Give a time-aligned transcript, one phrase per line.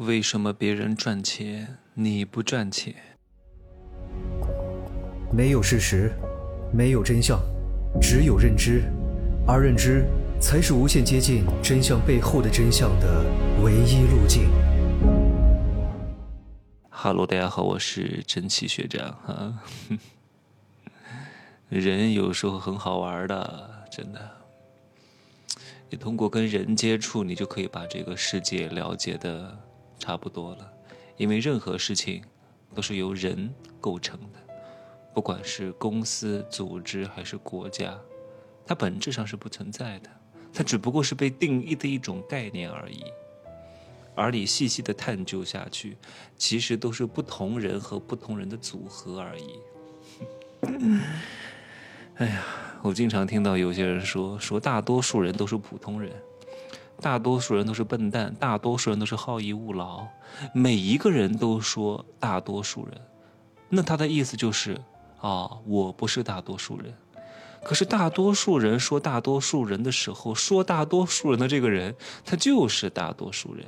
[0.00, 2.94] 为什么别人赚钱你不赚钱？
[5.32, 6.12] 没有事实，
[6.70, 7.40] 没有真相，
[7.98, 8.82] 只有认知，
[9.46, 10.04] 而认知
[10.38, 13.24] 才是无限接近真相背后的真相的
[13.62, 14.50] 唯一路径。
[16.90, 19.58] 哈喽，大家好，我是真奇学长哈。
[21.70, 24.30] 人有时候很好玩的，真的。
[25.88, 29.58] 你通过跟人接触，你就可以把这个世界了解的。
[29.98, 30.72] 差不多了，
[31.16, 32.22] 因为任何事情
[32.74, 34.38] 都是由人构成的，
[35.14, 37.98] 不管是公司、组织还是国家，
[38.66, 40.10] 它本质上是不存在的，
[40.52, 43.04] 它只不过是被定义的一种概念而已。
[44.14, 45.98] 而你细细的探究下去，
[46.38, 49.60] 其实都是不同人和不同人的组合而已。
[52.16, 52.42] 哎呀，
[52.82, 56.10] 我经常听到有些人说，说大多数人都是普通人。
[57.00, 60.06] 大多数人都是笨蛋，大多数人都是好逸恶劳，
[60.52, 63.00] 每一个人都说大多数人，
[63.68, 64.80] 那他的意思就是
[65.20, 66.94] 啊，我不是大多数人。
[67.62, 73.66] 可是大多数人说大多数人的时候，说大多数人的这个人，他就是大多数人，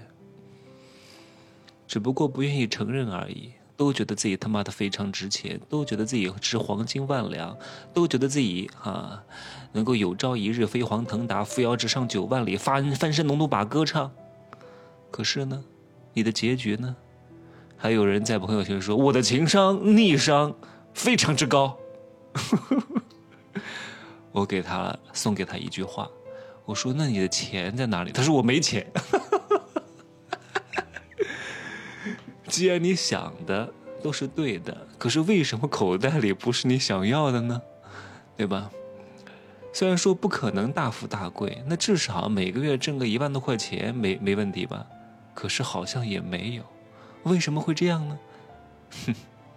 [1.86, 3.52] 只不过不愿意承认而已。
[3.78, 7.56] 都觉得自己他妈的非常值钱，都觉得自己值黄金万两，
[7.94, 9.22] 都觉得自己哈
[9.70, 14.10] 能够有朝一日飞黄腾达，扶摇直上九万里，翻翻身农奴把歌唱。
[15.12, 15.64] 可是呢，
[16.12, 16.96] 你的结局呢？
[17.76, 20.52] 还有人在朋友圈说我的情商逆商
[20.92, 21.78] 非常之高。
[24.32, 26.10] 我给他送给他一句话，
[26.64, 28.10] 我说那你的钱在哪里？
[28.10, 28.84] 他说我没钱。
[32.46, 37.60] 既然你想的都是对的，可是为什么口袋里不是你想要的呢？
[38.36, 38.70] 对吧？
[39.72, 44.86] 虽然说不可能大富大贵，那至少每个月挣个一万多块钱没没问题吧？
[45.34, 46.62] 可是好像也没有，
[47.24, 48.18] 为什么会这样呢？
[49.06, 49.14] 哼，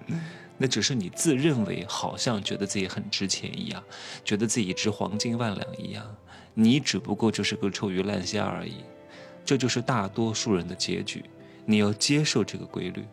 [0.58, 3.82] 那只是你自认为好像觉得自己很值钱一样，
[4.24, 6.06] 觉得自己值黄金万两一样，
[6.54, 8.84] 你只不过就是个臭鱼烂虾而已，
[9.44, 11.24] 这就是大多数人的结局。
[11.66, 13.06] 你要接受这个规律，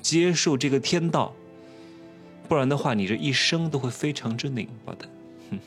[0.00, 1.34] 接受这个天道，
[2.48, 5.08] 不然的话，你这一生都会非常之拧巴的。
[5.50, 5.58] 哼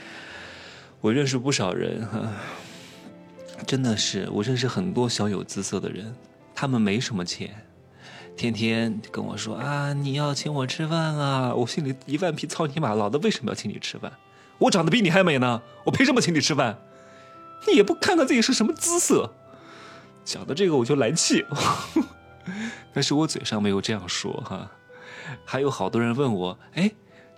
[1.00, 2.32] 我认识不少人哈，
[3.66, 6.14] 真的是我认识很多小有姿色的人，
[6.54, 7.54] 他们没什么钱，
[8.36, 14.12] 天天跟我说啊，你要请我吃饭啊，我心里一万匹操你妈，老子为什么要请你吃饭？
[14.58, 16.78] 我长得比你还美呢，我凭什么请你吃饭？
[17.68, 19.32] 你也不看看自己是什么姿色。
[20.26, 21.44] 讲的这个我就来气，
[22.92, 24.68] 但是我嘴上没有这样说哈。
[25.44, 26.90] 还有好多人问我，哎，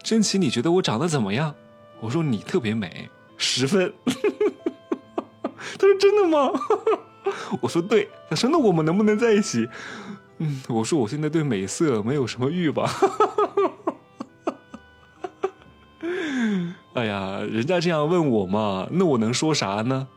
[0.02, 1.54] 真奇，你觉得我长得怎么样？
[2.00, 3.92] 我说你特别美，十分。
[4.04, 6.50] 他说真的吗？
[7.60, 8.08] 我说对。
[8.30, 9.68] 他说那我们能不能在一起？
[10.38, 12.88] 嗯，我说我现在对美色没有什么欲望。
[16.94, 20.08] 哎呀，人家这样问我嘛，那我能说啥呢？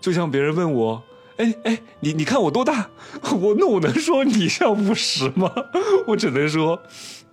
[0.00, 1.02] 就像别人问我。
[1.36, 2.88] 哎哎，你你看我多大？
[3.40, 5.50] 我那我能说你像五十吗？
[6.06, 6.80] 我只能说，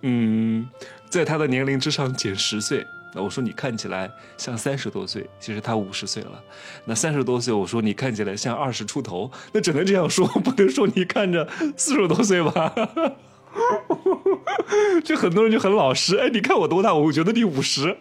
[0.02, 0.68] 嗯，
[1.08, 2.86] 在他的年龄之上减十岁。
[3.12, 6.40] 那我说你看起来像三十多岁，其实他五十岁了。
[6.84, 11.46] 那三十多岁，我说你看起来像二十出头，那只能这样说，不能说你看着
[11.76, 12.72] 四十多岁吧？
[15.04, 16.16] 这很多人就很老实。
[16.18, 16.94] 哎，你看我多大？
[16.94, 17.96] 我觉得你五十。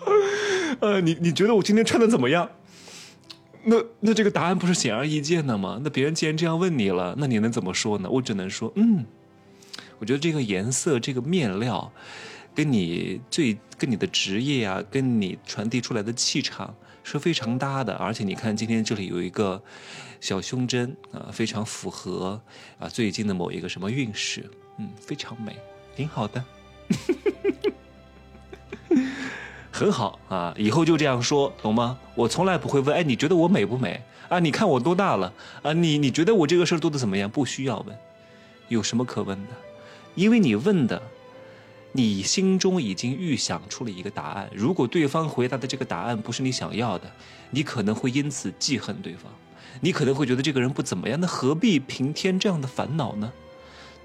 [0.80, 2.46] 呃，你你觉得我今天穿的怎么样？
[3.66, 5.80] 那那这个答案不是显而易见的吗？
[5.82, 8.08] 那别人既然这样问你了，那你能怎么说呢？
[8.10, 9.04] 我只能说，嗯，
[9.98, 11.90] 我觉得这个颜色、这个面料，
[12.54, 17.94] 跟你最跟你的职业啊，跟你传递出来的气场是非常搭的。
[17.94, 19.62] 而且你看，今天这里有一个
[20.20, 22.40] 小胸针啊，非常符合
[22.78, 24.48] 啊最近的某一个什么运势，
[24.78, 25.56] 嗯，非常美，
[25.96, 26.44] 挺好的。
[29.74, 31.98] 很好啊，以后就这样说，懂吗？
[32.14, 34.38] 我从来不会问，哎，你觉得我美不美啊？
[34.38, 35.32] 你看我多大了
[35.64, 35.72] 啊？
[35.72, 37.28] 你你觉得我这个事儿做的怎么样？
[37.28, 37.98] 不需要问，
[38.68, 39.50] 有什么可问的？
[40.14, 41.02] 因为你问的，
[41.90, 44.48] 你心中已经预想出了一个答案。
[44.54, 47.10] 如果对方回答的这个答案不是你想要的，
[47.50, 49.24] 你可能会因此记恨对方，
[49.80, 51.18] 你可能会觉得这个人不怎么样。
[51.20, 53.32] 那何必平添这样的烦恼呢？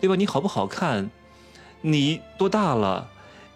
[0.02, 0.16] 对吧？
[0.16, 1.12] 你好不好看？
[1.82, 3.08] 你多大了？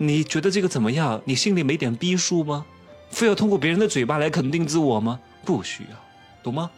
[0.07, 1.21] 你觉得这个怎么样？
[1.23, 2.65] 你心里没点逼数吗？
[3.09, 5.19] 非要通过别人的嘴巴来肯定自我吗？
[5.45, 5.97] 不需要，
[6.43, 6.69] 懂吗？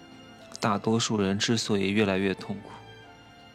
[0.60, 2.70] 大多数人之所以越来越痛苦，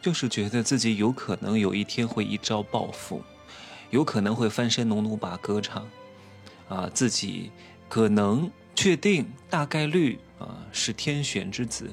[0.01, 3.21] 就是觉得自己有可能有一天会一朝暴富，
[3.89, 5.87] 有可能会翻身农奴把歌唱，
[6.67, 7.51] 啊，自己
[7.87, 11.89] 可能确定大概率啊，是天选之子，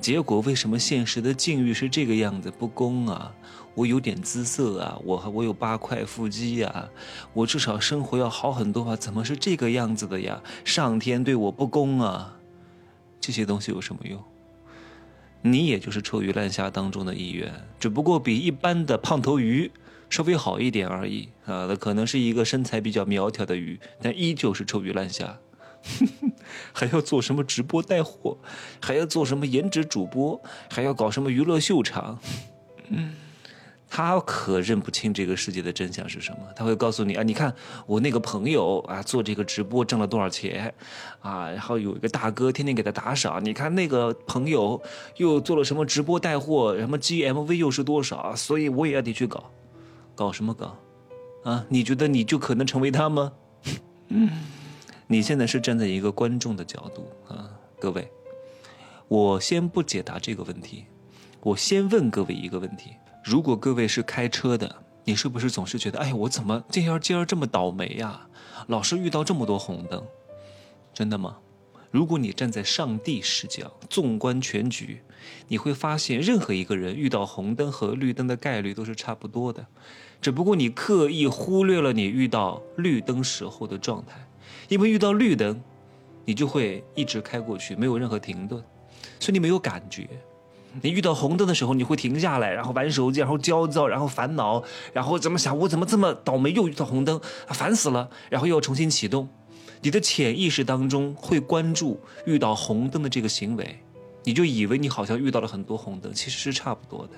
[0.00, 2.50] 结果为什么现实的境遇是这个样子？
[2.50, 3.34] 不公啊！
[3.74, 6.88] 我有点姿色啊，我我有八块腹肌呀，
[7.32, 10.42] 我至少生活要好很多啊，怎么是这个样子的呀？
[10.64, 12.36] 上天对我不公啊！
[13.20, 14.22] 这些东西有什么用？
[15.40, 19.70] 你也就是臭鱼烂虾当中的一员，只不过比一般的胖头鱼
[20.10, 21.66] 稍微好一点而已啊。
[21.68, 25.38] 那可能是一个身材比较苗条的鱼，但依旧是臭鱼烂虾。
[26.72, 28.36] 还要做什么直播带货，
[28.80, 30.40] 还要做什么颜值主播，
[30.70, 32.18] 还要搞什么娱乐秀场？
[33.94, 36.38] 他可认不清这个世界的真相是什么。
[36.56, 37.54] 他会告诉你啊，你看
[37.84, 40.72] 我那个朋友啊，做这个直播挣了多少钱
[41.20, 41.50] 啊？
[41.50, 43.44] 然后有一个大哥天天给他打赏。
[43.44, 44.82] 你看那个朋友
[45.18, 48.34] 又做了什么直播带货，什么 GMV 又是多少？
[48.34, 49.50] 所以我也要得去搞，
[50.14, 50.74] 搞什么搞？
[51.44, 51.66] 啊？
[51.68, 53.32] 你觉得你就可能成为他吗？
[54.08, 54.30] 嗯。
[55.12, 58.10] 你现在是站在一个观众的角度啊，各位，
[59.08, 60.86] 我先不解答这个问题，
[61.42, 62.92] 我先问各位一个问题：
[63.22, 64.74] 如果各位是开车的，
[65.04, 68.26] 你是不是总是觉得，哎，我怎么今天今儿这么倒霉呀？
[68.68, 70.02] 老是遇到这么多红灯，
[70.94, 71.36] 真的吗？
[71.90, 75.02] 如果你站在上帝视角，纵观全局，
[75.46, 79.66] 你会发现，任何一个人遇到红灯和绿灯的概率都是差不多的，
[80.22, 84.26] 只不过你刻意忽略了你遇到绿灯时候的状态。
[84.68, 85.60] 因为遇到绿灯，
[86.24, 88.62] 你就会一直开过去，没有任何停顿，
[89.20, 90.08] 所以你没有感觉。
[90.80, 94.62] 你遇到红灯的时候，你会停下来，然后玩手机，然后焦躁，然后烦恼，
[94.94, 95.56] 然后怎么想？
[95.58, 98.08] 我怎么这么倒霉，又遇到红灯，烦死了！
[98.30, 99.28] 然后又要重新启动。
[99.82, 103.80] 你的潜意识当中会关注遇到红灯的这个行为，
[104.24, 107.12] 你就以为你好像遇到了很多红灯，其实是差不多的。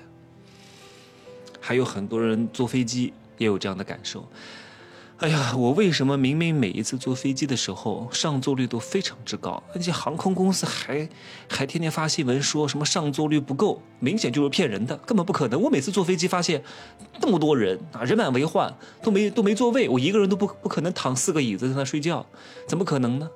[1.61, 4.27] 还有很多人坐飞机也有这样的感受。
[5.19, 11.07] 哎呀，我为什么明明每一次坐飞机的时候上座率都非常之高，而且航空公司还
[11.49, 15.61] 还天天发新闻说什么上座率不够，明显就是骗人的，根本不可能。
[15.61, 16.61] 我每次坐飞机发现
[17.21, 18.71] 那么多人啊，人满为患，
[19.01, 22.25] 都没都没座位，我一个人都不不可能躺四个椅子在那睡觉，
[22.67, 23.29] 怎么可能呢？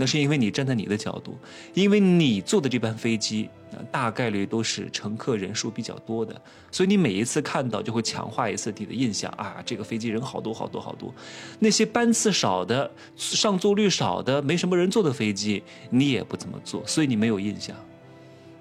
[0.00, 1.36] 那是因为你站在你的角度，
[1.74, 3.50] 因为你坐的这班飞机，
[3.92, 6.40] 大概率都是乘客人数比较多的，
[6.72, 11.12] 所以你每一次看到就会强化一次你的印象啊，这个飞机人好多好多好多。
[11.58, 17.76] 那些班次少的、上座率少的、没什么人坐的飞机，你也不怎么坐，所以你没有印象，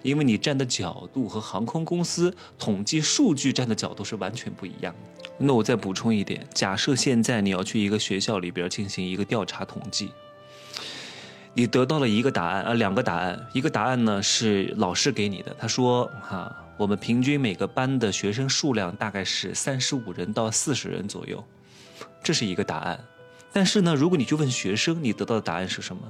[0.01, 5.29] 因为你站的角度和航空公司统计数据站的角度是完全不一样的。
[5.37, 10.09] 那我再补充一点，假设现在你要去一个学校里边进行一个调查统计。
[11.59, 13.37] 你得到了一个答案啊，两个答案。
[13.51, 21.43] 一个答案呢是老师给你的，他说：“哈，我们平均每个班的学生数量大概是三十五人到四十人左右，
[22.23, 22.97] 这是一个答案。
[23.51, 26.01] 但是呢，如果你去问学生，你得到的答案是什么？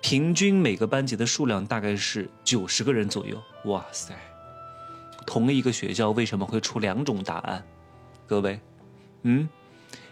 [0.00, 3.40] 平均每个班级的数量大概是九十个人左右。
[3.66, 4.12] 哇塞，
[5.24, 7.64] 同一个学校为什么会出两种答案？
[8.26, 8.58] 各位，
[9.22, 9.48] 嗯，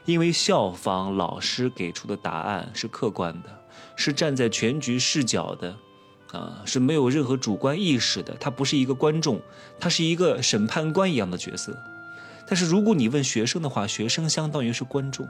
[0.09, 3.49] 因为校方老师给出的答案是客观的。”
[3.95, 5.77] 是站在全局视角的，
[6.31, 8.33] 啊，是没有任何主观意识的。
[8.39, 9.41] 他不是一个观众，
[9.81, 11.77] 他是一个审判官一样的角色。
[12.47, 15.29] 但是如果你问学生的话，学生相当于是观众。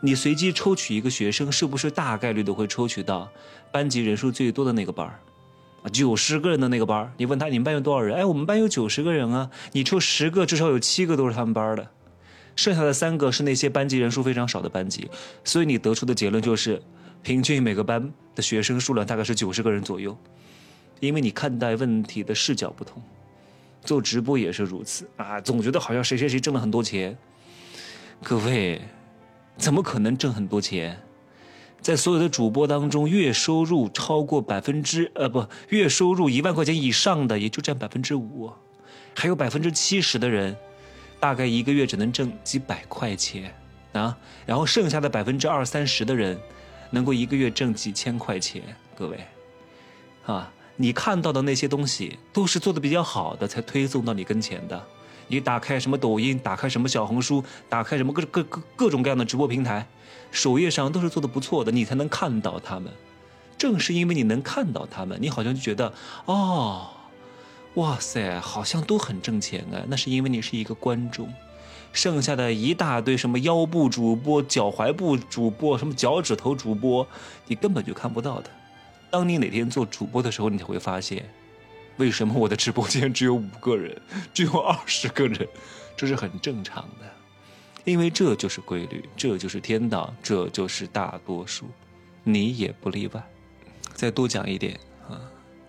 [0.00, 3.30] 你随机抽取一个学生，是不是大概率都会抽取到
[3.70, 5.20] 班级人数最多的那个班儿？
[5.82, 7.12] 啊，九十个人的那个班儿。
[7.18, 8.16] 你问他你们班有多少人？
[8.16, 9.50] 哎，我们班有九十个人啊。
[9.72, 11.86] 你抽十个，至少有七个都是他们班的。
[12.56, 15.08] 剩下的三个是那些班级人数非常少的班级，
[15.44, 16.82] 所以你得出的结论就是，
[17.22, 20.16] 平均每个班的学生数量大概是九十个人左右，
[20.98, 23.00] 因为你看待问题的视角不同。
[23.84, 27.16] 做直播也是如此啊，总觉得好像谁谁谁挣了很多钱。
[28.20, 28.80] 各位，
[29.56, 31.00] 怎么可能挣很多钱？
[31.80, 38.50] 在所有的主播当中，月收入超过百分之呃不，月收入一万块钱以上的也就占百分之五，
[39.14, 40.56] 还有百分之七十的人。
[41.26, 43.52] 大概一个月只能挣几百块钱
[43.94, 44.16] 啊，
[44.46, 46.38] 然后剩下的百分之二三十的人，
[46.92, 48.62] 能够一个月挣几千块钱。
[48.94, 49.26] 各位，
[50.24, 54.80] 啊，你看到的那些东西都是做的比较好的才推送到你跟前的。
[55.26, 59.84] 你打开什么抖音，打开什么小红书，打开什么各各各各种各样的直播平台，
[60.30, 62.92] 首页上都是做的不错的，你才能看到他们。
[63.58, 65.92] 正是因为你能看到他们，你好像就觉得
[66.26, 66.86] 哦。
[67.76, 69.84] 哇塞，好像都很挣钱啊！
[69.86, 71.32] 那是因为你是一个观众，
[71.92, 77.06] 剩下的一大堆什么腰部主播、脚踝部主播、什么脚趾头主播，
[77.46, 78.50] 你根本就看不到的。
[79.10, 81.28] 当你哪天做主播的时候，你才会发现，
[81.98, 84.00] 为什么我的直播间只有五个人，
[84.32, 85.46] 只有二十个人，
[85.94, 87.04] 这是很正常的，
[87.84, 91.66] 因为这就是规律，这就是天道，这就是大多数，
[92.24, 93.22] 你也不例外。
[93.92, 94.80] 再多讲一点
[95.10, 95.20] 啊。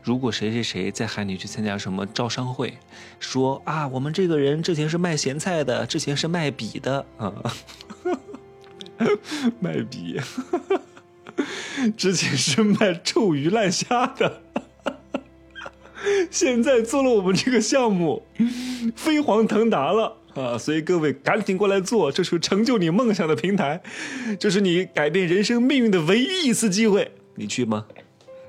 [0.07, 2.77] 如果谁谁谁再喊你去参加什么招商会，
[3.19, 7.33] 说啊，我们这个人之前是卖咸菜的，之前是卖笔的啊，
[9.59, 10.17] 卖笔，
[11.97, 14.43] 之前是卖臭鱼烂虾的，
[16.31, 18.25] 现在做了我们这个项目，
[18.95, 20.57] 飞黄腾达了啊！
[20.57, 23.81] 所以各位赶紧过来做，这是成就你梦想的平台，
[24.39, 27.87] 这是你改变人生命运的唯一一次机会，你去吗？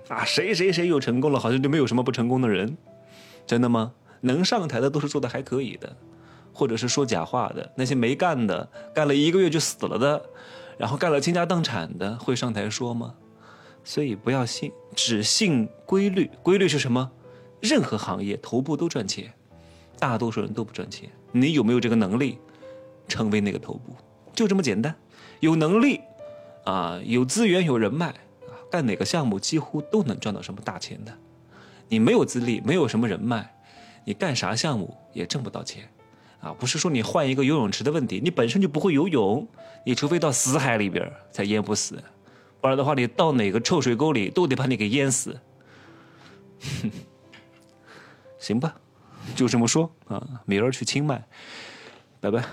[0.08, 2.76] 啊，谁谁谁又成功了，好像就没有什么不成功的人，
[3.46, 3.92] 真的吗？
[4.22, 5.96] 能上台的都是做的还可以的，
[6.52, 10.22] 或者是说假话的，那些没干的，干了一个月就死了的，
[10.76, 13.14] 然后干了倾家荡产的，会上台说吗？
[13.84, 16.30] 所以不要信，只信规律。
[16.42, 17.10] 规律是什么？
[17.60, 19.32] 任何行业头部都赚钱，
[19.98, 21.08] 大多数人都不赚钱。
[21.32, 22.38] 你有没有这个能力，
[23.06, 23.94] 成为那个头部？
[24.34, 24.94] 就这么简单。
[25.40, 26.00] 有能力，
[26.64, 28.14] 啊，有资源，有人脉。
[28.70, 31.12] 干哪个项目几乎都能赚到什么大钱的，
[31.88, 33.48] 你没有资历，没有什么人脉，
[34.04, 35.88] 你干啥项目也挣不到钱，
[36.40, 39.48] 啊，不是说你换一个游泳池的问题，你本身就不会游泳，
[39.84, 42.02] 你除非到死海里边才淹不死，
[42.60, 45.38] 不然的话你到哪个臭水沟里都得把你给淹死。
[48.38, 48.74] 行吧，
[49.34, 51.24] 就这么说啊，明儿去清迈，
[52.20, 52.44] 拜拜。